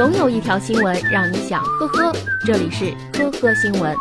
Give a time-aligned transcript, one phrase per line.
[0.00, 2.10] 总有一条新闻让你想呵呵。
[2.46, 3.94] 这里是呵呵新闻。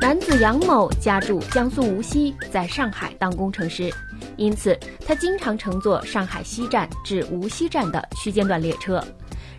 [0.00, 3.92] 男子杨某家住江苏无锡，在上海当工程师，
[4.38, 4.74] 因此
[5.06, 9.04] 他经常乘坐上海西站至无锡站的区间段列车。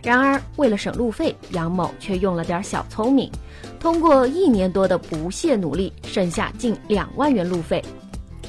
[0.02, 3.30] 然而，为了省路费，杨某却用了点小聪明，
[3.78, 7.80] 通过一年多的不懈努力，省下近两万元路费。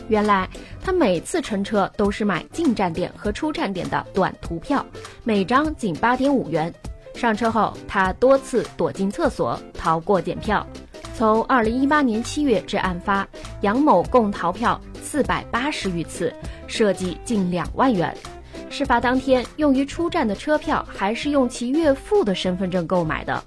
[0.07, 0.49] 原来，
[0.83, 4.85] 他每次乘车都是买进站点和出站点的短途票，
[5.23, 6.73] 每张仅八点五元。
[7.13, 10.65] 上车后，他多次躲进厕所逃过检票。
[11.15, 13.27] 从二零一八年七月至案发，
[13.61, 16.33] 杨某共逃票四百八十余次，
[16.67, 18.15] 涉及近两万元。
[18.69, 23.43] 事发当天，用于出站的车票还是用其岳父的身份证购买的。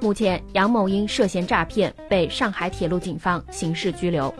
[0.00, 4.32] 目前，杨某因涉嫌诈骗被上海铁路警方刑事拘留。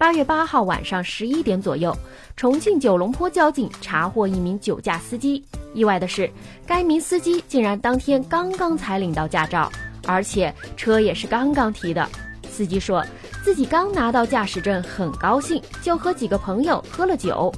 [0.00, 1.94] 八月八号晚上十一点左右，
[2.34, 5.44] 重庆九龙坡交警查获一名酒驾司机。
[5.74, 6.28] 意外的是，
[6.66, 9.70] 该名司机竟然当天刚刚才领到驾照。
[10.06, 12.08] 而且车也是刚刚提的，
[12.48, 13.04] 司机说
[13.44, 17.52] 自己刚拿到驾驶证，很高兴，就和几个朋友喝了酒。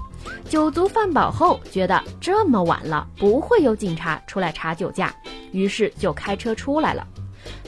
[0.49, 5.15] 酒足饭饱后，觉得这么晚了不会有警察出来查酒驾，
[5.53, 7.07] 于是就开车出来了。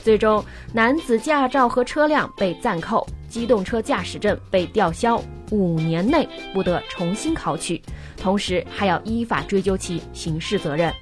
[0.04, 5.18] 最终，男子驾照和车辆被暂扣，机动车驾驶证被吊销，
[5.50, 7.80] 五年内不得重新考取，
[8.14, 10.92] 同时还要依法追究其刑事责任。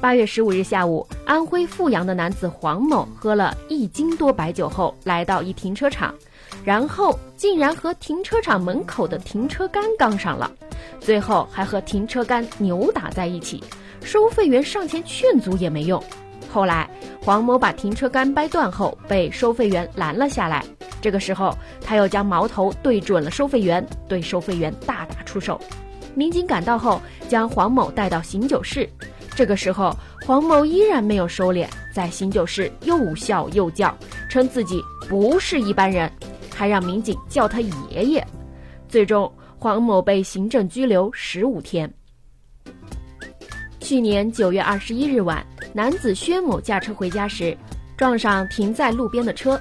[0.00, 6.14] 八月十五日下午，安徽阜阳的男子黄某喝了一斤多白酒后，来到一停车场，
[6.64, 10.50] 然后竟然和停车场门口的停车杆杠上了，
[10.98, 13.62] 最后还和停车杆扭打在一起，
[14.02, 16.02] 收费员上前劝阻也没用。
[16.50, 16.88] 后来，
[17.28, 20.64] 黄某把停车杆掰断后，被收费员拦了下来。
[20.98, 25.60] 这个时候，他又将矛头对准了收费员，对收费员大打出手。
[26.14, 28.88] 民警赶到后，将黄某带到醒酒室。
[29.36, 33.94] 这个时候，黄某依然没有收敛，在醒酒室又笑又叫，
[34.30, 36.10] 称自己不是一般人，
[36.56, 38.26] 还让民警叫他爷爷。
[38.88, 41.92] 最终，黄某被行政拘留十五天。
[43.80, 47.56] 去年九月二十一日晚，男子薛某驾车回家时，
[47.96, 49.60] 撞上停在路边的车。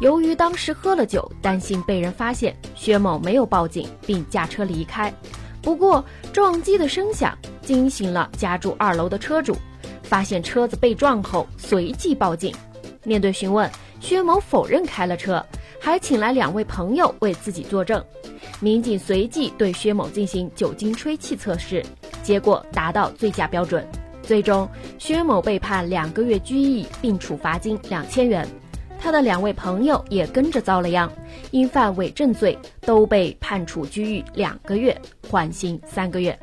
[0.00, 5.12] 由于当时喝了酒，担心被人发现，薛某没有报警，并驾车离开。
[5.60, 6.02] 不过，
[6.32, 7.36] 撞击的声响。
[7.62, 9.54] 惊醒了家住二楼的车主，
[10.02, 12.52] 发现车子被撞后，随即报警。
[13.04, 15.44] 面对询问，薛某否认开了车，
[15.78, 18.02] 还请来两位朋友为自己作证。
[18.58, 21.84] 民警随即对薛某进行酒精吹气测试，
[22.24, 23.86] 结果达到醉驾标准。
[24.30, 28.46] 最终，薛某被判两个月拘役，并处罚金两千元。
[28.96, 31.10] 他的两位朋友也跟着遭了殃，
[31.50, 34.96] 因犯伪证罪，都被判处拘役两个月，
[35.28, 36.38] 缓刑三个月。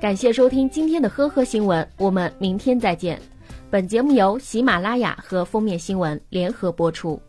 [0.00, 3.22] 感谢收听今天的呵呵新闻，我们明天再见。
[3.70, 7.22] 本节目由喜马拉雅和封面新闻联合播出。